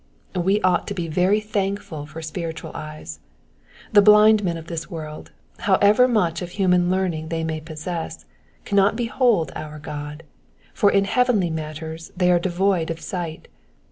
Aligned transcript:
We 0.35 0.59
ought 0.63 0.87
to 0.87 0.95
be 0.95 1.07
very 1.07 1.39
thankful 1.39 2.07
for 2.07 2.23
spiritual 2.23 2.71
eyes; 2.73 3.19
the 3.93 4.01
blind 4.01 4.43
men 4.43 4.57
of 4.57 4.65
this 4.65 4.89
world, 4.89 5.29
however 5.59 6.07
much 6.07 6.41
of 6.41 6.49
human 6.57 6.89
learning 6.89 7.27
they 7.27 7.43
may 7.43 7.61
possess, 7.61 8.25
cannot 8.65 8.95
behold 8.95 9.51
our 9.55 9.77
G<)d, 9.79 10.21
for 10.73 10.89
in 10.89 11.05
heavenly 11.05 11.51
matters 11.51 12.11
they 12.17 12.31
are 12.31 12.39
devoid 12.39 12.89
of 12.89 13.07
Bight. 13.11 13.47